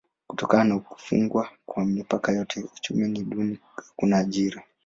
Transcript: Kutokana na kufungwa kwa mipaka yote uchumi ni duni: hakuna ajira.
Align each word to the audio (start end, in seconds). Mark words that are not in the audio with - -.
Kutokana 0.27 0.63
na 0.63 0.79
kufungwa 0.79 1.49
kwa 1.65 1.85
mipaka 1.85 2.31
yote 2.31 2.63
uchumi 2.75 3.07
ni 3.09 3.23
duni: 3.23 3.59
hakuna 3.75 4.17
ajira. 4.17 4.63